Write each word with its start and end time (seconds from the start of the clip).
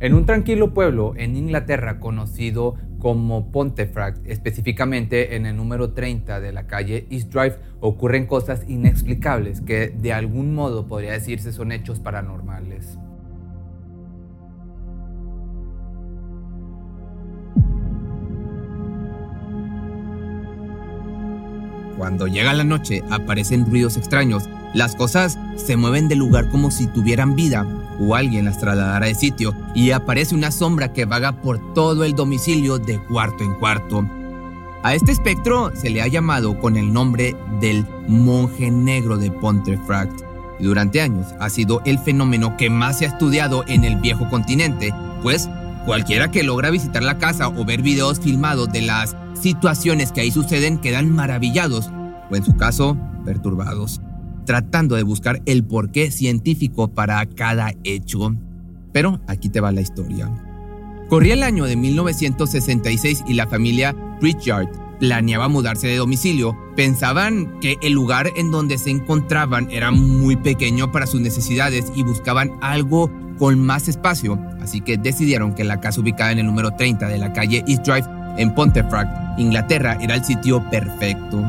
En 0.00 0.14
un 0.14 0.26
tranquilo 0.26 0.74
pueblo 0.74 1.14
en 1.16 1.36
Inglaterra 1.36 1.98
conocido 1.98 2.76
como 3.00 3.50
Pontefract, 3.50 4.24
específicamente 4.28 5.34
en 5.34 5.44
el 5.44 5.56
número 5.56 5.92
30 5.92 6.38
de 6.38 6.52
la 6.52 6.68
calle 6.68 7.08
East 7.10 7.32
Drive, 7.32 7.56
ocurren 7.80 8.26
cosas 8.26 8.64
inexplicables 8.68 9.60
que 9.60 9.88
de 9.88 10.12
algún 10.12 10.54
modo 10.54 10.86
podría 10.86 11.12
decirse 11.12 11.52
son 11.52 11.72
hechos 11.72 11.98
paranormales. 11.98 12.96
Cuando 21.98 22.28
llega 22.28 22.54
la 22.54 22.62
noche 22.62 23.02
aparecen 23.10 23.66
ruidos 23.68 23.96
extraños, 23.96 24.48
las 24.72 24.94
cosas 24.94 25.36
se 25.56 25.76
mueven 25.76 26.06
del 26.06 26.20
lugar 26.20 26.48
como 26.48 26.70
si 26.70 26.86
tuvieran 26.86 27.34
vida 27.34 27.66
o 27.98 28.14
alguien 28.14 28.44
las 28.44 28.60
trasladara 28.60 29.06
de 29.06 29.16
sitio 29.16 29.52
y 29.74 29.90
aparece 29.90 30.36
una 30.36 30.52
sombra 30.52 30.92
que 30.92 31.06
vaga 31.06 31.32
por 31.42 31.74
todo 31.74 32.04
el 32.04 32.14
domicilio 32.14 32.78
de 32.78 33.02
cuarto 33.02 33.42
en 33.42 33.54
cuarto. 33.54 34.06
A 34.84 34.94
este 34.94 35.10
espectro 35.10 35.72
se 35.74 35.90
le 35.90 36.00
ha 36.00 36.06
llamado 36.06 36.60
con 36.60 36.76
el 36.76 36.92
nombre 36.92 37.34
del 37.60 37.84
monje 38.06 38.70
negro 38.70 39.18
de 39.18 39.32
Pontefract 39.32 40.22
y 40.60 40.64
durante 40.64 41.00
años 41.00 41.34
ha 41.40 41.50
sido 41.50 41.82
el 41.84 41.98
fenómeno 41.98 42.56
que 42.56 42.70
más 42.70 42.98
se 42.98 43.06
ha 43.06 43.08
estudiado 43.08 43.64
en 43.66 43.82
el 43.82 43.96
viejo 43.96 44.30
continente, 44.30 44.94
pues 45.20 45.50
cualquiera 45.88 46.30
que 46.30 46.42
logra 46.42 46.68
visitar 46.68 47.02
la 47.02 47.16
casa 47.16 47.48
o 47.48 47.64
ver 47.64 47.80
videos 47.80 48.20
filmados 48.20 48.70
de 48.70 48.82
las 48.82 49.16
situaciones 49.32 50.12
que 50.12 50.20
ahí 50.20 50.30
suceden 50.30 50.76
quedan 50.76 51.10
maravillados 51.10 51.90
o 52.30 52.36
en 52.36 52.44
su 52.44 52.58
caso 52.58 52.98
perturbados, 53.24 54.02
tratando 54.44 54.96
de 54.96 55.02
buscar 55.02 55.40
el 55.46 55.64
porqué 55.64 56.10
científico 56.10 56.88
para 56.88 57.24
cada 57.24 57.72
hecho. 57.84 58.36
Pero 58.92 59.22
aquí 59.26 59.48
te 59.48 59.60
va 59.60 59.72
la 59.72 59.80
historia. 59.80 60.30
Corría 61.08 61.32
el 61.32 61.42
año 61.42 61.64
de 61.64 61.76
1966 61.76 63.24
y 63.26 63.32
la 63.32 63.46
familia 63.46 63.96
Pritchard 64.20 64.68
planeaba 64.98 65.48
mudarse 65.48 65.86
de 65.86 65.96
domicilio. 65.96 66.56
Pensaban 66.76 67.58
que 67.60 67.78
el 67.82 67.92
lugar 67.92 68.32
en 68.36 68.50
donde 68.50 68.78
se 68.78 68.90
encontraban 68.90 69.70
era 69.70 69.90
muy 69.90 70.36
pequeño 70.36 70.92
para 70.92 71.06
sus 71.06 71.20
necesidades 71.20 71.92
y 71.94 72.02
buscaban 72.02 72.52
algo 72.60 73.10
con 73.38 73.64
más 73.64 73.88
espacio, 73.88 74.38
así 74.60 74.80
que 74.80 74.96
decidieron 74.96 75.54
que 75.54 75.64
la 75.64 75.80
casa 75.80 76.00
ubicada 76.00 76.32
en 76.32 76.40
el 76.40 76.46
número 76.46 76.72
30 76.72 77.08
de 77.08 77.18
la 77.18 77.32
calle 77.32 77.64
East 77.68 77.86
Drive 77.86 78.06
en 78.36 78.54
Pontefract, 78.54 79.38
Inglaterra, 79.38 79.98
era 80.00 80.14
el 80.14 80.24
sitio 80.24 80.62
perfecto. 80.70 81.44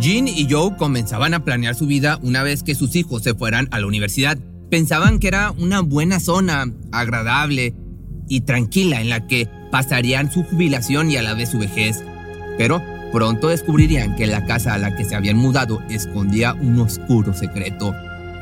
Jean 0.00 0.26
y 0.26 0.46
Joe 0.50 0.76
comenzaban 0.76 1.34
a 1.34 1.44
planear 1.44 1.74
su 1.74 1.86
vida 1.86 2.18
una 2.22 2.42
vez 2.42 2.62
que 2.62 2.74
sus 2.74 2.96
hijos 2.96 3.22
se 3.22 3.34
fueran 3.34 3.68
a 3.70 3.78
la 3.78 3.86
universidad. 3.86 4.38
Pensaban 4.70 5.18
que 5.18 5.28
era 5.28 5.52
una 5.52 5.80
buena 5.80 6.20
zona, 6.20 6.66
agradable 6.90 7.74
y 8.28 8.40
tranquila 8.42 9.00
en 9.00 9.08
la 9.08 9.26
que 9.26 9.48
pasarían 9.70 10.32
su 10.32 10.42
jubilación 10.44 11.10
y 11.10 11.16
a 11.16 11.22
la 11.22 11.34
vez 11.34 11.50
su 11.50 11.58
vejez. 11.58 12.02
Pero 12.58 12.82
pronto 13.12 13.48
descubrirían 13.48 14.16
que 14.16 14.26
la 14.26 14.44
casa 14.44 14.74
a 14.74 14.78
la 14.78 14.96
que 14.96 15.04
se 15.04 15.14
habían 15.14 15.36
mudado 15.36 15.82
escondía 15.88 16.54
un 16.54 16.80
oscuro 16.80 17.32
secreto. 17.32 17.94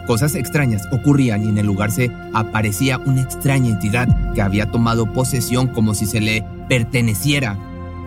Cosas 0.06 0.34
extrañas 0.34 0.88
ocurrían 0.90 1.44
y 1.44 1.48
en 1.48 1.58
el 1.58 1.66
lugar 1.66 1.90
se 1.90 2.10
aparecía 2.32 2.98
una 2.98 3.22
extraña 3.22 3.68
entidad 3.68 4.08
que 4.34 4.42
había 4.42 4.66
tomado 4.66 5.12
posesión 5.12 5.68
como 5.68 5.94
si 5.94 6.06
se 6.06 6.20
le 6.20 6.44
perteneciera, 6.68 7.56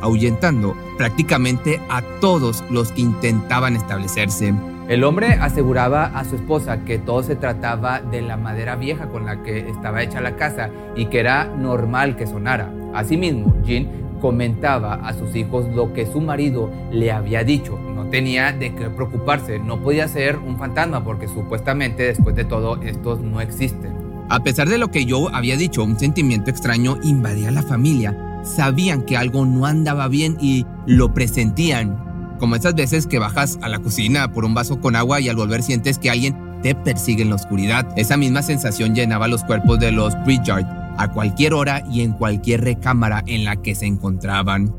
ahuyentando 0.02 0.76
prácticamente 0.98 1.80
a 1.90 2.02
todos 2.20 2.64
los 2.70 2.92
que 2.92 3.02
intentaban 3.02 3.76
establecerse. 3.76 4.54
El 4.90 5.04
hombre 5.04 5.34
aseguraba 5.34 6.06
a 6.06 6.26
su 6.26 6.36
esposa 6.36 6.84
que 6.84 7.00
todo 7.00 7.24
se 7.24 7.36
trataba 7.36 8.02
de 8.02 8.22
la 8.22 8.38
madera 8.38 8.76
vieja 8.76 9.08
con 9.08 9.26
la 9.26 9.42
que 9.42 9.68
estaba 9.70 10.04
hecha 10.04 10.22
la 10.22 10.36
casa 10.36 10.70
y 10.96 11.08
que 11.08 11.20
era 11.20 11.46
normal 11.46 12.16
que 12.16 12.28
sonara. 12.28 12.72
Asimismo, 12.94 13.56
Jean 13.64 14.05
comentaba 14.20 14.96
a 14.96 15.14
sus 15.14 15.36
hijos 15.36 15.66
lo 15.74 15.94
que 15.94 16.06
su 16.06 16.22
marido 16.22 16.70
le 16.92 17.12
había 17.12 17.44
dicho. 17.44 17.78
No 17.78 18.06
tenía 18.08 18.52
de 18.52 18.74
qué 18.74 18.90
preocuparse, 18.90 19.60
no 19.60 19.82
podía 19.82 20.08
ser 20.08 20.38
un 20.38 20.58
fantasma 20.58 21.04
porque 21.04 21.28
supuestamente 21.28 22.04
después 22.04 22.36
de 22.36 22.46
todo 22.46 22.82
estos 22.82 23.22
no 23.22 23.42
existen. 23.42 23.94
A 24.30 24.42
pesar 24.42 24.68
de 24.70 24.78
lo 24.78 24.90
que 24.90 25.06
yo 25.06 25.34
había 25.34 25.56
dicho, 25.56 25.84
un 25.84 26.00
sentimiento 26.00 26.50
extraño 26.50 26.98
invadía 27.04 27.52
la 27.52 27.62
familia. 27.62 28.42
Sabían 28.44 29.04
que 29.04 29.18
algo 29.18 29.46
no 29.46 29.66
andaba 29.66 30.08
bien 30.08 30.38
y 30.40 30.66
lo 30.88 31.14
presentían. 31.14 32.36
Como 32.40 32.56
esas 32.56 32.76
veces 32.76 33.08
que 33.08 33.20
bajas 33.20 33.60
a 33.62 33.70
la 33.70 33.80
cocina 33.80 34.32
por 34.32 34.46
un 34.46 34.54
vaso 34.54 34.80
con 34.82 34.96
agua 34.96 35.22
y 35.22 35.30
al 35.30 35.36
volver 35.36 35.64
sientes 35.64 36.00
que 36.00 36.10
alguien 36.10 36.36
te 36.62 36.74
persigue 36.76 37.22
en 37.22 37.30
la 37.30 37.36
oscuridad. 37.36 37.88
Esa 37.96 38.18
misma 38.18 38.42
sensación 38.42 38.96
llenaba 38.96 39.28
los 39.28 39.44
cuerpos 39.44 39.80
de 39.80 39.92
los 39.92 40.16
Pritchard 40.18 40.85
a 40.98 41.12
cualquier 41.12 41.54
hora 41.54 41.84
y 41.92 42.02
en 42.02 42.14
cualquier 42.14 42.62
recámara 42.62 43.24
en 43.28 43.46
la 43.46 43.56
que 43.58 43.76
se 43.76 43.86
encontraban. 43.86 44.76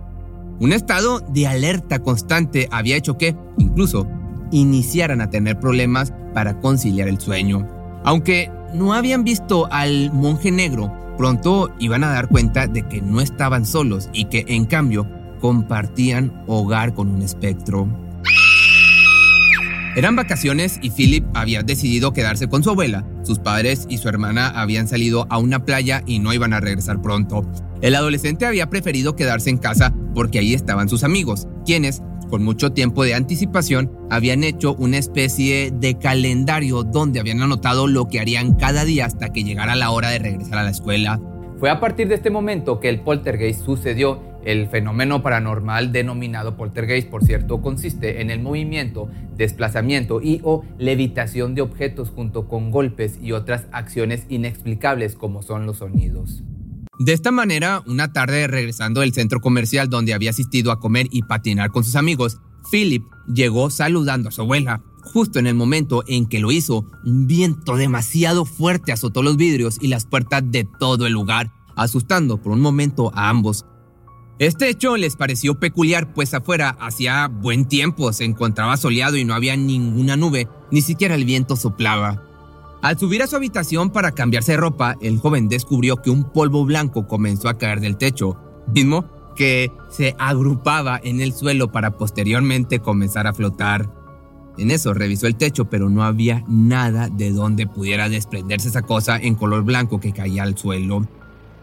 Un 0.59 0.73
estado 0.73 1.21
de 1.21 1.47
alerta 1.47 1.99
constante 1.99 2.69
había 2.71 2.97
hecho 2.97 3.19
que, 3.19 3.37
incluso, 3.59 4.07
iniciaran 4.51 5.21
a 5.21 5.31
tener 5.31 5.61
problemas 5.61 6.13
para 6.33 6.59
conciliar 6.61 7.09
el 7.09 7.21
sueño. 7.21 7.67
Aunque 8.05 8.51
no 8.73 8.95
habían 8.95 9.25
visto 9.25 9.69
al 9.71 10.13
monje 10.13 10.51
negro, 10.51 10.93
pronto 11.17 11.71
iban 11.79 12.05
a 12.05 12.11
dar 12.11 12.29
cuenta 12.29 12.67
de 12.67 12.83
que 12.83 13.03
no 13.03 13.21
estaban 13.21 13.67
solos 13.67 14.09
y 14.13 14.27
que, 14.27 14.45
en 14.49 14.65
cambio, 14.65 15.07
compartían 15.41 16.43
hogar 16.47 16.95
con 16.95 17.09
un 17.09 17.23
espectro. 17.23 17.89
Eran 19.97 20.15
vacaciones 20.15 20.79
y 20.83 20.91
Philip 20.91 21.25
había 21.33 21.63
decidido 21.63 22.13
quedarse 22.13 22.49
con 22.49 22.63
su 22.63 22.69
abuela. 22.69 23.07
Sus 23.23 23.39
padres 23.39 23.87
y 23.89 23.97
su 23.97 24.11
hermana 24.11 24.49
habían 24.49 24.89
salido 24.89 25.27
a 25.31 25.39
una 25.39 25.65
playa 25.65 26.03
y 26.05 26.19
no 26.19 26.35
iban 26.35 26.53
a 26.53 26.61
regresar 26.61 27.01
pronto. 27.01 27.51
El 27.81 27.95
adolescente 27.95 28.45
había 28.45 28.69
preferido 28.69 29.17
quedarse 29.17 29.49
en 29.49 29.57
casa 29.57 29.95
porque 30.15 30.39
ahí 30.39 30.53
estaban 30.53 30.91
sus 30.91 31.03
amigos, 31.03 31.49
quienes, 31.65 32.03
con 32.29 32.45
mucho 32.45 32.73
tiempo 32.73 33.05
de 33.05 33.15
anticipación, 33.15 33.91
habían 34.11 34.45
hecho 34.45 34.75
una 34.75 34.99
especie 34.99 35.71
de 35.71 35.97
calendario 35.97 36.83
donde 36.83 37.19
habían 37.19 37.41
anotado 37.41 37.87
lo 37.87 38.07
que 38.07 38.21
harían 38.21 38.53
cada 38.53 38.85
día 38.85 39.07
hasta 39.07 39.33
que 39.33 39.45
llegara 39.45 39.77
la 39.77 39.93
hora 39.93 40.11
de 40.11 40.19
regresar 40.19 40.59
a 40.59 40.65
la 40.65 40.73
escuela. 40.73 41.19
Fue 41.59 41.71
a 41.71 41.81
partir 41.81 42.09
de 42.09 42.17
este 42.17 42.29
momento 42.29 42.81
que 42.81 42.91
el 42.91 43.01
poltergeist 43.01 43.65
sucedió. 43.65 44.21
El 44.47 44.69
fenómeno 44.69 45.25
paranormal 45.25 45.91
denominado 45.91 46.57
poltergeist, 46.57 47.11
por 47.11 47.25
cierto, 47.25 47.61
consiste 47.61 48.21
en 48.21 48.31
el 48.31 48.41
movimiento, 48.41 49.11
desplazamiento 49.37 50.23
y 50.23 50.41
o 50.45 50.65
levitación 50.79 51.57
de 51.57 51.63
objetos 51.63 52.11
junto 52.11 52.47
con 52.47 52.71
golpes 52.71 53.19
y 53.21 53.33
otras 53.33 53.67
acciones 53.73 54.25
inexplicables 54.29 55.17
como 55.17 55.43
son 55.43 55.67
los 55.67 55.79
sonidos. 55.79 56.45
De 57.01 57.13
esta 57.13 57.33
manera, 57.33 57.83
una 57.89 58.13
tarde 58.13 58.47
regresando 58.47 59.01
del 59.01 59.13
centro 59.13 59.41
comercial 59.41 59.91
donde 59.91 60.15
había 60.15 60.31
asistido 60.31 60.71
a 60.71 60.79
comer 60.79 61.09
y 61.11 61.23
patinar 61.23 61.73
con 61.73 61.83
sus 61.83 61.97
amigos, 61.97 62.39
Philip 62.71 63.03
llegó 63.27 63.69
saludando 63.69 64.29
a 64.29 64.33
su 64.33 64.43
abuela. 64.43 64.81
Justo 65.13 65.41
en 65.41 65.49
el 65.49 65.57
momento 65.57 66.05
en 66.07 66.29
que 66.29 66.39
lo 66.39 66.53
hizo, 66.53 66.87
un 67.05 67.27
viento 67.27 67.75
demasiado 67.75 68.45
fuerte 68.45 68.93
azotó 68.93 69.25
los 69.25 69.37
vidrios 69.37 69.79
y 69.81 69.89
las 69.89 70.07
puertas 70.07 70.45
de 70.47 70.69
todo 70.79 71.05
el 71.09 71.15
lugar, 71.15 71.51
asustando 71.75 72.41
por 72.41 72.53
un 72.53 72.61
momento 72.61 73.11
a 73.13 73.29
ambos. 73.29 73.67
Este 74.39 74.69
hecho 74.69 74.99
les 74.99 75.17
pareció 75.17 75.59
peculiar, 75.59 76.13
pues 76.13 76.35
afuera 76.35 76.77
hacía 76.79 77.27
buen 77.29 77.65
tiempo, 77.65 78.13
se 78.13 78.25
encontraba 78.25 78.77
soleado 78.77 79.17
y 79.17 79.25
no 79.25 79.33
había 79.33 79.57
ninguna 79.57 80.15
nube, 80.17 80.47
ni 80.71 80.83
siquiera 80.83 81.15
el 81.15 81.25
viento 81.25 81.57
soplaba. 81.57 82.23
Al 82.83 82.99
subir 82.99 83.23
a 83.23 83.27
su 83.27 83.37
habitación 83.37 83.89
para 83.89 84.13
cambiarse 84.13 84.53
de 84.53 84.59
ropa, 84.59 84.97
el 85.01 85.19
joven 85.19 85.49
descubrió 85.49 86.03
que 86.03 86.11
un 86.11 86.25
polvo 86.25 86.67
blanco 86.67 87.07
comenzó 87.07 87.49
a 87.49 87.57
caer 87.57 87.81
del 87.81 87.97
techo, 87.97 88.37
mismo 88.75 89.07
que 89.37 89.73
se 89.91 90.15
agrupaba 90.19 91.01
en 91.03 91.23
el 91.23 91.33
suelo 91.33 91.73
para 91.73 91.93
posteriormente 91.93 92.81
comenzar 92.81 93.27
a 93.27 93.33
flotar. 93.33 93.91
En 94.59 94.71
eso 94.71 94.93
revisó 94.93 95.27
el 95.27 95.37
techo, 95.37 95.65
pero 95.71 95.89
no 95.89 96.03
había 96.03 96.45
nada 96.47 97.09
de 97.09 97.31
donde 97.31 97.67
pudiera 97.67 98.11
desprenderse 98.11 98.69
esa 98.69 98.83
cosa 98.83 99.17
en 99.17 99.35
color 99.35 99.65
blanco 99.65 99.99
que 99.99 100.13
caía 100.13 100.43
al 100.43 100.59
suelo. 100.59 101.07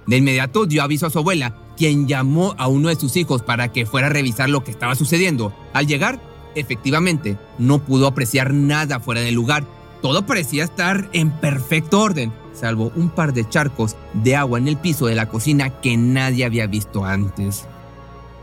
De 0.07 0.17
inmediato 0.17 0.65
dio 0.65 0.83
aviso 0.83 1.05
a 1.05 1.09
su 1.09 1.19
abuela, 1.19 1.55
quien 1.77 2.07
llamó 2.07 2.55
a 2.57 2.67
uno 2.67 2.89
de 2.89 2.95
sus 2.95 3.15
hijos 3.15 3.41
para 3.41 3.71
que 3.71 3.85
fuera 3.85 4.07
a 4.07 4.11
revisar 4.11 4.49
lo 4.49 4.63
que 4.63 4.71
estaba 4.71 4.95
sucediendo. 4.95 5.53
Al 5.73 5.87
llegar, 5.87 6.19
efectivamente, 6.55 7.37
no 7.57 7.79
pudo 7.79 8.07
apreciar 8.07 8.53
nada 8.53 8.99
fuera 8.99 9.21
del 9.21 9.35
lugar. 9.35 9.65
Todo 10.01 10.25
parecía 10.25 10.63
estar 10.63 11.09
en 11.13 11.31
perfecto 11.31 12.01
orden. 12.01 12.33
salvo 12.53 12.91
un 12.95 13.09
par 13.09 13.33
de 13.33 13.47
charcos 13.49 13.95
de 14.13 14.35
agua 14.35 14.59
en 14.59 14.67
el 14.67 14.77
piso 14.77 15.07
de 15.07 15.15
la 15.15 15.27
cocina 15.27 15.81
que 15.81 15.97
nadie 15.97 16.45
había 16.45 16.67
visto 16.67 17.03
antes. 17.03 17.67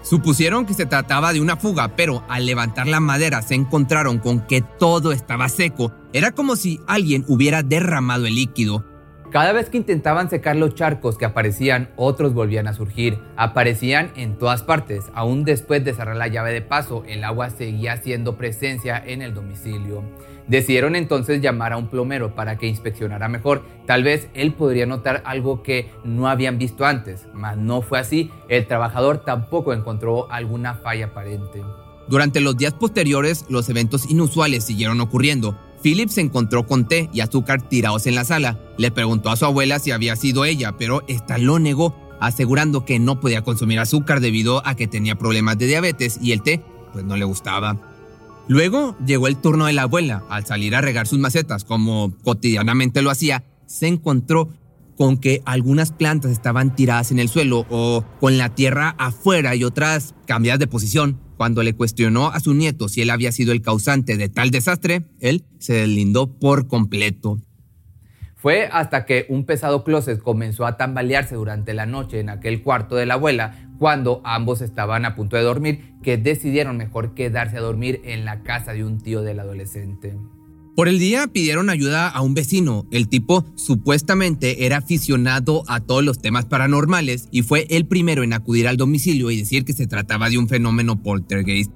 Supusieron 0.02 0.66
que 0.66 0.74
se 0.74 0.86
trataba 0.86 1.32
de 1.32 1.40
una 1.40 1.56
fuga, 1.56 1.94
pero 1.94 2.24
al 2.28 2.46
levantar 2.46 2.86
la 2.86 3.00
madera 3.00 3.42
se 3.42 3.54
encontraron 3.54 4.18
con 4.18 4.40
que 4.40 4.62
todo 4.62 5.12
estaba 5.12 5.48
seco. 5.48 5.92
Era 6.12 6.32
como 6.32 6.56
si 6.56 6.80
alguien 6.86 7.24
hubiera 7.28 7.62
derramado 7.62 8.26
el 8.26 8.34
líquido. 8.34 8.84
Cada 9.30 9.52
vez 9.52 9.70
que 9.70 9.76
intentaban 9.76 10.28
secar 10.28 10.56
los 10.56 10.74
charcos 10.74 11.16
que 11.16 11.24
aparecían, 11.24 11.88
otros 11.94 12.34
volvían 12.34 12.66
a 12.66 12.72
surgir. 12.72 13.16
Aparecían 13.36 14.10
en 14.16 14.36
todas 14.36 14.64
partes. 14.64 15.04
Aún 15.14 15.44
después 15.44 15.84
de 15.84 15.94
cerrar 15.94 16.16
la 16.16 16.26
llave 16.26 16.52
de 16.52 16.62
paso, 16.62 17.04
el 17.06 17.22
agua 17.22 17.50
seguía 17.50 17.92
haciendo 17.92 18.36
presencia 18.36 19.00
en 19.06 19.22
el 19.22 19.32
domicilio. 19.32 20.02
Decidieron 20.48 20.96
entonces 20.96 21.40
llamar 21.40 21.72
a 21.72 21.76
un 21.76 21.86
plomero 21.86 22.34
para 22.34 22.58
que 22.58 22.66
inspeccionara 22.66 23.28
mejor. 23.28 23.62
Tal 23.86 24.02
vez 24.02 24.28
él 24.34 24.52
podría 24.52 24.86
notar 24.86 25.22
algo 25.24 25.62
que 25.62 25.92
no 26.02 26.26
habían 26.26 26.58
visto 26.58 26.84
antes, 26.84 27.28
mas 27.32 27.56
no 27.56 27.82
fue 27.82 28.00
así. 28.00 28.32
El 28.48 28.66
trabajador 28.66 29.18
tampoco 29.18 29.72
encontró 29.72 30.28
alguna 30.32 30.74
falla 30.74 31.06
aparente. 31.06 31.62
Durante 32.08 32.40
los 32.40 32.56
días 32.56 32.74
posteriores, 32.74 33.44
los 33.48 33.68
eventos 33.68 34.10
inusuales 34.10 34.64
siguieron 34.64 35.00
ocurriendo. 35.00 35.56
Philip 35.82 36.08
se 36.08 36.20
encontró 36.20 36.66
con 36.66 36.86
té 36.86 37.08
y 37.12 37.20
azúcar 37.20 37.68
tirados 37.68 38.06
en 38.06 38.14
la 38.14 38.24
sala. 38.24 38.58
Le 38.76 38.90
preguntó 38.90 39.30
a 39.30 39.36
su 39.36 39.46
abuela 39.46 39.78
si 39.78 39.90
había 39.90 40.16
sido 40.16 40.44
ella, 40.44 40.76
pero 40.76 41.02
esta 41.08 41.38
lo 41.38 41.58
negó, 41.58 41.96
asegurando 42.20 42.84
que 42.84 42.98
no 42.98 43.20
podía 43.20 43.42
consumir 43.42 43.78
azúcar 43.78 44.20
debido 44.20 44.66
a 44.66 44.74
que 44.74 44.86
tenía 44.86 45.16
problemas 45.16 45.58
de 45.58 45.66
diabetes 45.66 46.18
y 46.20 46.32
el 46.32 46.42
té 46.42 46.62
pues 46.92 47.04
no 47.04 47.16
le 47.16 47.24
gustaba. 47.24 47.78
Luego 48.48 48.96
llegó 49.06 49.28
el 49.28 49.36
turno 49.36 49.66
de 49.66 49.72
la 49.72 49.82
abuela. 49.82 50.24
Al 50.28 50.44
salir 50.44 50.74
a 50.74 50.80
regar 50.80 51.06
sus 51.06 51.18
macetas, 51.18 51.64
como 51.64 52.12
cotidianamente 52.24 53.00
lo 53.00 53.10
hacía, 53.10 53.44
se 53.66 53.86
encontró 53.86 54.48
con 54.96 55.16
que 55.16 55.40
algunas 55.46 55.92
plantas 55.92 56.30
estaban 56.32 56.74
tiradas 56.74 57.10
en 57.10 57.20
el 57.20 57.28
suelo 57.28 57.64
o 57.70 58.04
con 58.18 58.38
la 58.38 58.50
tierra 58.50 58.96
afuera 58.98 59.54
y 59.54 59.64
otras 59.64 60.14
cambiadas 60.26 60.58
de 60.58 60.66
posición. 60.66 61.18
Cuando 61.40 61.62
le 61.62 61.72
cuestionó 61.72 62.26
a 62.26 62.38
su 62.38 62.52
nieto 62.52 62.87
si 62.87 63.00
él 63.00 63.08
había 63.08 63.32
sido 63.32 63.52
el 63.52 63.62
causante 63.62 64.19
de 64.19 64.28
tal 64.28 64.50
desastre, 64.50 65.06
él 65.20 65.46
se 65.58 65.72
deslindó 65.72 66.38
por 66.38 66.69
completo. 66.69 67.38
Fue 68.37 68.69
hasta 68.70 69.06
que 69.06 69.25
un 69.31 69.46
pesado 69.46 69.82
closet 69.82 70.20
comenzó 70.20 70.66
a 70.66 70.76
tambalearse 70.76 71.37
durante 71.37 71.72
la 71.72 71.87
noche 71.87 72.20
en 72.20 72.28
aquel 72.28 72.62
cuarto 72.62 72.94
de 72.94 73.06
la 73.06 73.14
abuela 73.14 73.70
cuando 73.78 74.20
ambos 74.22 74.60
estaban 74.60 75.06
a 75.06 75.14
punto 75.14 75.37
de 75.37 75.42
dormir, 75.42 75.94
que 76.02 76.19
decidieron 76.19 76.76
mejor 76.76 77.14
quedarse 77.14 77.56
a 77.56 77.62
dormir 77.62 78.02
en 78.04 78.26
la 78.26 78.42
casa 78.42 78.75
de 78.75 78.84
un 78.84 78.98
tío 79.00 79.22
del 79.22 79.40
adolescente. 79.40 80.19
Por 80.76 80.88
el 80.88 80.99
día 80.99 81.26
pidieron 81.26 81.69
ayuda 81.69 82.08
a 82.08 82.22
un 82.22 82.34
vecino. 82.34 82.87
El 82.90 83.08
tipo 83.08 83.44
supuestamente 83.56 84.64
era 84.67 84.78
aficionado 84.78 85.64
a 85.67 85.81
todos 85.81 86.05
los 86.05 86.22
temas 86.22 86.46
paranormales 86.46 87.28
y 87.31 87.43
fue 87.43 87.67
el 87.70 87.87
primero 87.87 88.22
en 88.22 88.32
acudir 88.32 88.69
al 88.69 88.76
domicilio 88.76 89.31
y 89.31 89.37
decir 89.37 89.64
que 89.64 89.72
se 89.72 89.87
trataba 89.87 90.31
de 90.31 90.38
un 90.38 90.49
fenómeno 90.49 91.02
poltergeist. 91.02 91.72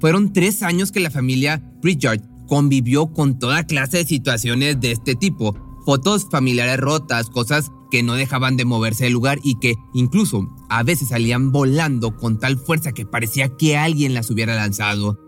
Fueron 0.00 0.32
tres 0.32 0.62
años 0.62 0.92
que 0.92 1.00
la 1.00 1.10
familia 1.10 1.62
Pritchard 1.80 2.20
convivió 2.46 3.06
con 3.12 3.38
toda 3.38 3.64
clase 3.64 3.98
de 3.98 4.04
situaciones 4.04 4.80
de 4.80 4.92
este 4.92 5.14
tipo. 5.14 5.56
Fotos 5.86 6.26
familiares 6.30 6.78
rotas, 6.78 7.30
cosas 7.30 7.70
que 7.90 8.02
no 8.02 8.14
dejaban 8.14 8.56
de 8.56 8.64
moverse 8.64 9.04
del 9.04 9.12
lugar 9.12 9.38
y 9.44 9.58
que 9.60 9.76
incluso 9.94 10.48
a 10.68 10.82
veces 10.82 11.08
salían 11.08 11.52
volando 11.52 12.16
con 12.16 12.38
tal 12.40 12.58
fuerza 12.58 12.92
que 12.92 13.06
parecía 13.06 13.56
que 13.56 13.76
alguien 13.76 14.12
las 14.14 14.30
hubiera 14.30 14.54
lanzado. 14.56 15.23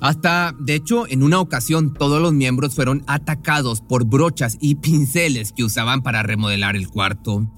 Hasta, 0.00 0.54
de 0.58 0.74
hecho, 0.74 1.06
en 1.08 1.22
una 1.22 1.40
ocasión 1.40 1.94
todos 1.94 2.20
los 2.20 2.32
miembros 2.32 2.74
fueron 2.74 3.02
atacados 3.06 3.80
por 3.80 4.04
brochas 4.04 4.58
y 4.60 4.76
pinceles 4.76 5.52
que 5.52 5.64
usaban 5.64 6.02
para 6.02 6.22
remodelar 6.22 6.76
el 6.76 6.88
cuarto. 6.88 7.50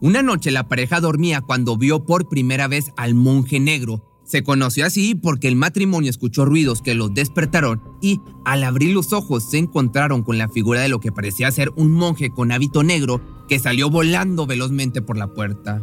Una 0.00 0.22
noche 0.22 0.50
la 0.50 0.66
pareja 0.66 1.00
dormía 1.00 1.42
cuando 1.42 1.76
vio 1.76 2.06
por 2.06 2.28
primera 2.28 2.68
vez 2.68 2.90
al 2.96 3.14
monje 3.14 3.60
negro. 3.60 4.06
Se 4.24 4.42
conoció 4.42 4.86
así 4.86 5.14
porque 5.14 5.48
el 5.48 5.56
matrimonio 5.56 6.08
escuchó 6.08 6.44
ruidos 6.44 6.82
que 6.82 6.94
los 6.94 7.12
despertaron 7.12 7.82
y 8.00 8.20
al 8.44 8.64
abrir 8.64 8.94
los 8.94 9.12
ojos 9.12 9.50
se 9.50 9.58
encontraron 9.58 10.22
con 10.22 10.38
la 10.38 10.48
figura 10.48 10.80
de 10.80 10.88
lo 10.88 11.00
que 11.00 11.12
parecía 11.12 11.50
ser 11.50 11.70
un 11.76 11.92
monje 11.92 12.30
con 12.30 12.50
hábito 12.50 12.82
negro 12.82 13.20
que 13.48 13.58
salió 13.58 13.90
volando 13.90 14.46
velozmente 14.46 15.02
por 15.02 15.16
la 15.18 15.34
puerta. 15.34 15.82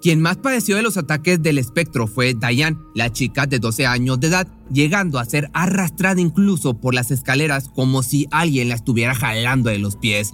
Quien 0.00 0.22
más 0.22 0.38
padeció 0.38 0.76
de 0.76 0.82
los 0.82 0.96
ataques 0.96 1.42
del 1.42 1.58
espectro 1.58 2.06
fue 2.06 2.32
Diane, 2.32 2.78
la 2.94 3.12
chica 3.12 3.46
de 3.46 3.58
12 3.58 3.86
años 3.86 4.18
de 4.18 4.28
edad, 4.28 4.48
llegando 4.72 5.18
a 5.18 5.26
ser 5.26 5.50
arrastrada 5.52 6.22
incluso 6.22 6.80
por 6.80 6.94
las 6.94 7.10
escaleras 7.10 7.68
como 7.68 8.02
si 8.02 8.26
alguien 8.30 8.70
la 8.70 8.76
estuviera 8.76 9.14
jalando 9.14 9.68
de 9.68 9.78
los 9.78 9.96
pies. 9.96 10.32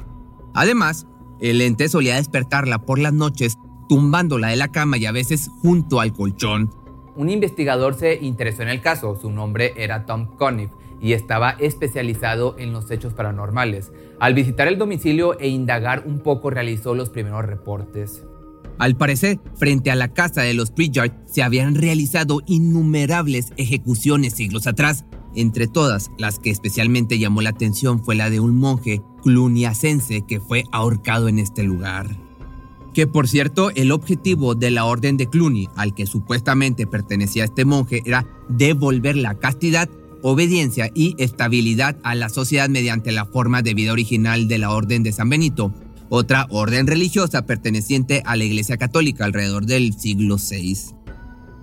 Además, 0.55 1.07
el 1.41 1.61
ente 1.61 1.89
solía 1.89 2.15
despertarla 2.15 2.79
por 2.79 3.01
las 3.01 3.13
noches, 3.13 3.59
tumbándola 3.89 4.49
de 4.49 4.57
la 4.57 4.69
cama 4.69 4.99
y 4.99 5.07
a 5.07 5.13
veces 5.13 5.51
junto 5.63 6.01
al 6.01 6.13
colchón. 6.13 6.71
Un 7.17 7.29
investigador 7.29 7.95
se 7.95 8.15
interesó 8.23 8.63
en 8.63 8.69
el 8.69 8.81
caso, 8.81 9.19
su 9.21 9.31
nombre 9.31 9.73
era 9.77 10.07
Tom 10.07 10.37
Conniff, 10.37 10.71
y 11.01 11.13
estaba 11.13 11.51
especializado 11.59 12.55
en 12.59 12.73
los 12.73 12.91
hechos 12.91 13.15
paranormales. 13.15 13.91
Al 14.21 14.35
visitar 14.35 14.69
el 14.69 14.79
domicilio 14.79 15.39
e 15.41 15.49
indagar 15.49 16.05
un 16.07 16.21
poco 16.21 16.51
realizó 16.51 16.95
los 16.95 17.11
primeros 17.11 17.45
reportes. 17.45 18.25
Al 18.79 18.97
parecer, 18.97 19.41
frente 19.55 19.91
a 19.91 19.95
la 19.95 20.09
casa 20.09 20.43
de 20.43 20.55
los 20.55 20.71
Pritchard 20.71 21.13
se 21.27 21.43
habían 21.43 21.75
realizado 21.75 22.43
innumerables 22.47 23.53
ejecuciones 23.57 24.35
siglos 24.35 24.67
atrás. 24.67 25.05
Entre 25.35 25.67
todas, 25.67 26.11
las 26.19 26.39
que 26.39 26.51
especialmente 26.51 27.19
llamó 27.19 27.43
la 27.43 27.51
atención 27.51 28.05
fue 28.05 28.15
la 28.15 28.31
de 28.31 28.41
un 28.41 28.57
monje 28.57 29.03
cluniacense 29.23 30.23
que 30.27 30.41
fue 30.41 30.65
ahorcado 30.73 31.29
en 31.29 31.39
este 31.39 31.63
lugar. 31.63 32.17
Que 32.93 33.07
por 33.07 33.29
cierto, 33.29 33.71
el 33.75 33.93
objetivo 33.93 34.55
de 34.55 34.71
la 34.71 34.87
orden 34.87 35.17
de 35.17 35.29
Cluny, 35.29 35.69
al 35.77 35.95
que 35.95 36.07
supuestamente 36.07 36.87
pertenecía 36.87 37.45
este 37.45 37.65
monje, 37.65 38.03
era 38.07 38.27
devolver 38.49 39.17
la 39.17 39.35
castidad 39.35 39.89
obediencia 40.23 40.91
y 40.95 41.15
estabilidad 41.19 41.99
a 42.03 42.15
la 42.15 42.29
sociedad 42.29 42.69
mediante 42.69 43.13
la 43.13 43.27
forma 43.27 43.63
de 43.63 43.75
vida 43.75 43.93
original 43.93 44.49
de 44.49 44.59
la 44.59 44.71
Orden 44.71 45.03
de 45.03 45.13
San 45.13 45.29
Benito, 45.29 45.73
otra 46.09 46.47
orden 46.51 46.87
religiosa 46.87 47.47
perteneciente 47.47 48.23
a 48.25 48.37
la 48.37 48.45
Iglesia 48.45 48.77
Católica 48.77 49.25
alrededor 49.25 49.67
del 49.67 49.95
siglo 49.95 50.37
VI. 50.37 50.97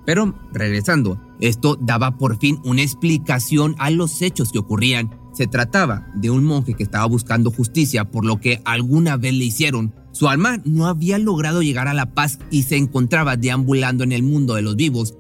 Pero, 0.06 0.36
regresando, 0.51 1.19
esto 1.40 1.78
daba 1.80 2.18
por 2.18 2.38
fin 2.38 2.60
una 2.63 2.81
explicación 2.81 3.75
a 3.80 3.90
los 3.90 4.22
hechos 4.22 4.51
que 4.51 4.60
ocurrían. 4.60 5.12
Se 5.34 5.48
trataba 5.48 6.07
de 6.16 6.30
un 6.30 6.44
monje 6.44 6.74
que 6.74 6.84
estaba 6.84 7.06
buscando 7.06 7.51
justicia 7.51 8.06
por 8.06 8.25
lo 8.25 8.40
que 8.40 8.62
alguna 8.66 9.18
vez 9.18 9.34
le 9.34 9.45
hicieron. 9.45 9.94
Su 10.12 10.28
alma 10.28 10.60
no 10.66 10.88
había 10.88 11.18
logrado 11.18 11.63
llegar 11.63 11.88
a 11.88 11.94
la 11.94 12.13
paz 12.13 12.38
y 12.51 12.63
se 12.63 12.78
encontraba 12.78 13.38
deambulando 13.38 14.04
en 14.04 14.12
el 14.12 14.23
mundo 14.23 14.56
de 14.56 14.62
los 14.62 14.76
vivos, 14.76 15.16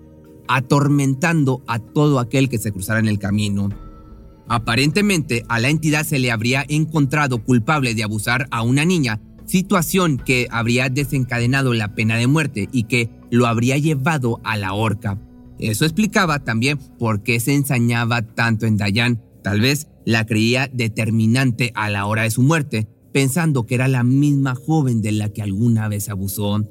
atormentando 0.47 1.63
a 1.65 1.79
todo 1.79 2.19
aquel 2.19 2.49
que 2.49 2.59
se 2.59 2.71
cruzara 2.71 2.99
en 2.99 3.07
el 3.07 3.19
camino. 3.19 3.69
Aparentemente 4.53 5.43
a 5.49 5.59
la 5.59 5.69
entidad 5.69 6.05
se 6.05 6.19
le 6.19 6.29
habría 6.29 6.63
encontrado 6.69 7.43
culpable 7.43 7.95
de 7.95 8.03
abusar 8.03 8.47
a 8.51 8.61
una 8.61 8.85
niña, 8.85 9.19
situación 9.47 10.17
que 10.23 10.47
habría 10.51 10.89
desencadenado 10.89 11.73
la 11.73 11.95
pena 11.95 12.17
de 12.17 12.27
muerte 12.27 12.69
y 12.71 12.83
que 12.83 13.09
lo 13.31 13.47
habría 13.47 13.79
llevado 13.79 14.41
a 14.43 14.55
la 14.55 14.73
horca. 14.73 15.19
Eso 15.57 15.85
explicaba 15.85 16.43
también 16.43 16.77
por 16.99 17.23
qué 17.23 17.39
se 17.39 17.55
ensañaba 17.55 18.21
tanto 18.21 18.67
en 18.67 18.77
Dayan. 18.77 19.23
Tal 19.41 19.59
vez 19.59 19.87
la 20.05 20.23
creía 20.27 20.69
determinante 20.71 21.71
a 21.73 21.89
la 21.89 22.05
hora 22.05 22.21
de 22.21 22.29
su 22.29 22.43
muerte, 22.43 22.87
pensando 23.11 23.65
que 23.65 23.73
era 23.73 23.87
la 23.87 24.03
misma 24.03 24.53
joven 24.53 25.01
de 25.01 25.13
la 25.13 25.29
que 25.29 25.41
alguna 25.41 25.87
vez 25.87 26.09
abusó. 26.09 26.63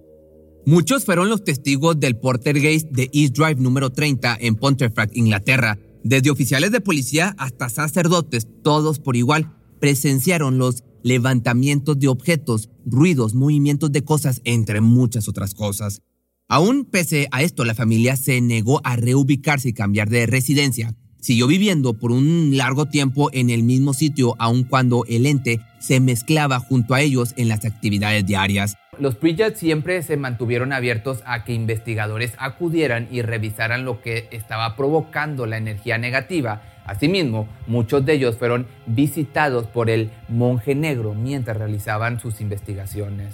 Muchos 0.66 1.04
fueron 1.04 1.28
los 1.28 1.42
testigos 1.42 1.98
del 1.98 2.16
Portergeist 2.16 2.88
de 2.92 3.10
East 3.12 3.36
Drive 3.36 3.56
número 3.56 3.90
30 3.90 4.38
en 4.40 4.54
Pontefract, 4.54 5.16
Inglaterra. 5.16 5.80
Desde 6.04 6.30
oficiales 6.30 6.73
de 6.73 6.80
policía 6.80 7.35
hasta 7.38 7.68
sacerdotes, 7.68 8.49
todos 8.62 8.99
por 8.99 9.16
igual, 9.16 9.56
presenciaron 9.80 10.59
los 10.59 10.85
levantamientos 11.02 11.99
de 11.99 12.09
objetos, 12.09 12.71
ruidos, 12.85 13.35
movimientos 13.35 13.92
de 13.92 14.04
cosas, 14.04 14.40
entre 14.44 14.80
muchas 14.80 15.28
otras 15.28 15.54
cosas. 15.54 16.02
Aún 16.49 16.85
pese 16.85 17.28
a 17.30 17.42
esto, 17.42 17.64
la 17.64 17.75
familia 17.75 18.16
se 18.16 18.40
negó 18.40 18.80
a 18.85 18.97
reubicarse 18.97 19.71
y 19.71 19.73
cambiar 19.73 20.11
de 20.11 20.26
residencia. 20.26 20.94
Siguió 21.23 21.47
viviendo 21.47 21.95
por 21.95 22.11
un 22.11 22.57
largo 22.57 22.87
tiempo 22.87 23.31
en 23.33 23.49
el 23.49 23.62
mismo 23.62 23.95
sitio, 23.95 24.35
aun 24.41 24.64
cuando 24.64 25.05
el 25.09 25.25
ente 25.26 25.61
se 25.79 26.00
mezclaba 26.00 26.59
junto 26.59 26.95
a 26.95 27.00
ellos 27.00 27.33
en 27.37 27.47
las 27.47 27.64
actividades 27.64 28.26
diarias. 28.26 28.76
Los 28.99 29.14
Pritchard 29.14 29.55
siempre 29.55 30.02
se 30.02 30.17
mantuvieron 30.17 30.73
abiertos 30.73 31.23
a 31.25 31.45
que 31.45 31.55
investigadores 31.55 32.33
acudieran 32.38 33.07
y 33.09 33.23
revisaran 33.23 33.85
lo 33.85 34.02
que 34.02 34.26
estaba 34.33 34.75
provocando 34.75 35.47
la 35.47 35.59
energía 35.59 35.97
negativa. 35.97 36.61
Asimismo, 36.87 37.47
muchos 37.69 38.05
de 38.05 38.14
ellos 38.14 38.37
fueron 38.37 38.67
visitados 38.87 39.69
por 39.69 39.91
el 39.91 40.11
monje 40.29 40.75
negro 40.75 41.14
mientras 41.14 41.57
realizaban 41.57 42.19
sus 42.19 42.41
investigaciones. 42.41 43.33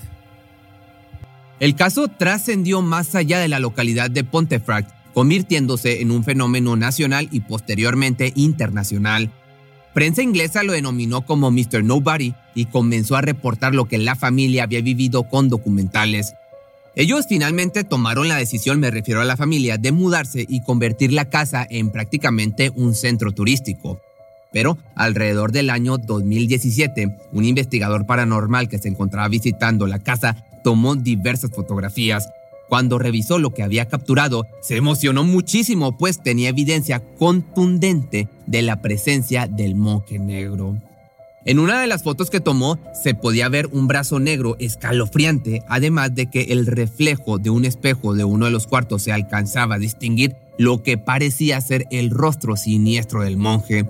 El 1.58 1.74
caso 1.74 2.08
trascendió 2.08 2.82
más 2.82 3.14
allá 3.14 3.38
de 3.38 3.48
la 3.48 3.60
localidad 3.60 4.10
de 4.10 4.24
Pontefract, 4.24 4.92
convirtiéndose 5.14 6.00
en 6.00 6.10
un 6.10 6.24
fenómeno 6.24 6.76
nacional 6.76 7.28
y 7.32 7.40
posteriormente 7.40 8.32
internacional. 8.36 9.30
Prensa 9.94 10.22
inglesa 10.22 10.62
lo 10.62 10.72
denominó 10.72 11.26
como 11.26 11.50
Mr. 11.50 11.82
Nobody 11.82 12.34
y 12.54 12.66
comenzó 12.66 13.16
a 13.16 13.20
reportar 13.20 13.74
lo 13.74 13.86
que 13.86 13.98
la 13.98 14.14
familia 14.14 14.64
había 14.64 14.80
vivido 14.80 15.28
con 15.28 15.48
documentales. 15.48 16.34
Ellos 16.94 17.26
finalmente 17.28 17.84
tomaron 17.84 18.28
la 18.28 18.36
decisión, 18.36 18.80
me 18.80 18.90
refiero 18.90 19.20
a 19.20 19.24
la 19.24 19.36
familia, 19.36 19.78
de 19.78 19.92
mudarse 19.92 20.44
y 20.48 20.62
convertir 20.62 21.12
la 21.12 21.26
casa 21.26 21.66
en 21.68 21.90
prácticamente 21.90 22.72
un 22.74 22.94
centro 22.94 23.32
turístico. 23.32 24.00
Pero 24.52 24.78
alrededor 24.96 25.52
del 25.52 25.70
año 25.70 25.98
2017, 25.98 27.16
un 27.32 27.44
investigador 27.44 28.06
paranormal 28.06 28.68
que 28.68 28.78
se 28.78 28.88
encontraba 28.88 29.28
visitando 29.28 29.86
la 29.86 30.00
casa 30.00 30.44
tomó 30.64 30.96
diversas 30.96 31.50
fotografías. 31.50 32.28
Cuando 32.68 32.98
revisó 32.98 33.38
lo 33.38 33.54
que 33.54 33.62
había 33.62 33.88
capturado, 33.88 34.44
se 34.60 34.76
emocionó 34.76 35.24
muchísimo, 35.24 35.96
pues 35.96 36.22
tenía 36.22 36.50
evidencia 36.50 37.00
contundente 37.16 38.28
de 38.46 38.62
la 38.62 38.82
presencia 38.82 39.46
del 39.46 39.74
monje 39.74 40.18
negro. 40.18 40.76
En 41.44 41.58
una 41.58 41.80
de 41.80 41.86
las 41.86 42.02
fotos 42.02 42.28
que 42.28 42.40
tomó 42.40 42.78
se 42.92 43.14
podía 43.14 43.48
ver 43.48 43.68
un 43.68 43.86
brazo 43.88 44.20
negro 44.20 44.56
escalofriante, 44.58 45.62
además 45.66 46.14
de 46.14 46.28
que 46.28 46.42
el 46.50 46.66
reflejo 46.66 47.38
de 47.38 47.48
un 47.48 47.64
espejo 47.64 48.12
de 48.12 48.24
uno 48.24 48.44
de 48.44 48.50
los 48.50 48.66
cuartos 48.66 49.02
se 49.02 49.12
alcanzaba 49.12 49.76
a 49.76 49.78
distinguir 49.78 50.36
lo 50.58 50.82
que 50.82 50.98
parecía 50.98 51.58
ser 51.62 51.86
el 51.90 52.10
rostro 52.10 52.56
siniestro 52.56 53.22
del 53.22 53.38
monje. 53.38 53.86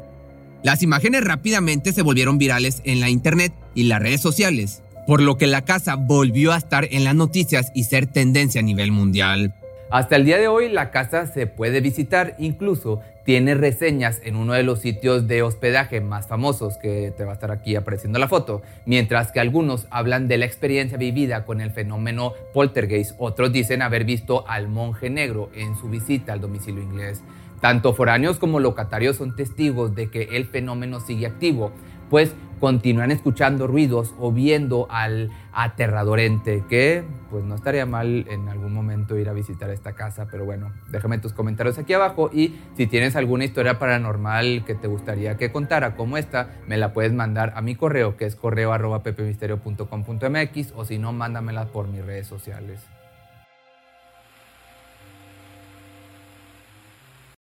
Las 0.63 0.83
imágenes 0.85 1.25
rápidamente 1.25 1.93
se 1.93 2.03
volvieron 2.03 2.39
virales 2.39 2.81
en 2.85 3.01
la 3.01 3.11
internet 3.11 3.53
y 3.75 3.85
las 3.85 4.01
redes 4.01 4.21
sociales, 4.21 4.83
por 5.09 5.23
lo 5.23 5.39
que 5.39 5.47
la 5.47 5.63
casa 5.63 5.97
volvió 5.97 6.53
a 6.53 6.59
estar 6.59 6.87
en 6.91 7.03
las 7.03 7.15
noticias 7.15 7.73
y 7.75 7.85
ser 7.85 8.07
tendencia 8.07 8.61
a 8.61 8.63
nivel 8.63 8.93
mundial. 8.93 9.55
Hasta 9.91 10.17
el 10.17 10.27
día 10.27 10.37
de 10.37 10.49
hoy 10.49 10.69
la 10.69 10.91
casa 10.91 11.27
se 11.27 11.47
puede 11.47 11.81
visitar, 11.81 12.37
incluso 12.39 13.01
tiene 13.25 13.55
reseñas 13.55 14.21
en 14.23 14.37
uno 14.37 14.53
de 14.53 14.65
los 14.65 14.81
sitios 14.81 15.27
de 15.27 15.41
hospedaje 15.41 16.03
más 16.03 16.29
famosos 16.29 16.77
que 16.77 17.11
te 17.17 17.25
va 17.25 17.31
a 17.31 17.35
estar 17.37 17.51
aquí 17.51 17.75
apareciendo 17.75 18.19
la 18.19 18.29
foto, 18.29 18.61
mientras 18.85 19.33
que 19.33 19.41
algunos 19.41 19.87
hablan 19.89 20.29
de 20.29 20.37
la 20.37 20.45
experiencia 20.45 20.99
vivida 20.99 21.47
con 21.47 21.63
el 21.63 21.71
fenómeno 21.71 22.35
poltergeist, 22.53 23.13
otros 23.17 23.51
dicen 23.51 23.81
haber 23.81 24.05
visto 24.05 24.47
al 24.47 24.69
monje 24.69 25.09
negro 25.09 25.49
en 25.55 25.75
su 25.75 25.89
visita 25.89 26.35
al 26.35 26.43
domicilio 26.43 26.83
inglés. 26.83 27.23
Tanto 27.63 27.95
foráneos 27.95 28.37
como 28.39 28.61
locatarios 28.61 29.17
son 29.17 29.35
testigos 29.35 29.95
de 29.95 30.11
que 30.11 30.25
el 30.33 30.45
fenómeno 30.45 31.01
sigue 31.01 31.25
activo, 31.25 31.73
pues 32.11 32.35
continúan 32.59 33.11
escuchando 33.11 33.67
ruidos 33.67 34.15
o 34.19 34.33
viendo 34.33 34.87
al 34.91 35.31
aterrador 35.53 36.21
ente, 36.21 36.65
que 36.69 37.05
pues 37.31 37.45
no 37.45 37.55
estaría 37.55 37.87
mal 37.87 38.27
en 38.29 38.49
algún 38.49 38.73
momento 38.73 39.19
ir 39.19 39.29
a 39.29 39.33
visitar 39.33 39.71
esta 39.71 39.95
casa, 39.95 40.29
pero 40.31 40.45
bueno, 40.45 40.73
déjame 40.91 41.19
tus 41.19 41.33
comentarios 41.33 41.79
aquí 41.79 41.93
abajo 41.93 42.31
y 42.33 42.59
si 42.77 42.87
tienes 42.87 43.17
alguna 43.17 43.45
historia 43.45 43.79
paranormal 43.79 44.65
que 44.65 44.75
te 44.75 44.89
gustaría 44.89 45.37
que 45.37 45.53
contara 45.53 45.97
como 45.97 46.17
esta, 46.17 46.57
me 46.67 46.77
la 46.77 46.93
puedes 46.93 47.13
mandar 47.13 47.53
a 47.57 47.61
mi 47.61 47.75
correo, 47.75 48.17
que 48.17 48.25
es 48.25 48.37
correo 48.37 48.73
arroba 48.73 49.03
pepemisterio.com.mx 49.03 50.73
o 50.77 50.85
si 50.85 50.99
no, 50.99 51.13
mándamela 51.13 51.67
por 51.67 51.89
mis 51.89 52.05
redes 52.05 52.27
sociales. 52.27 52.98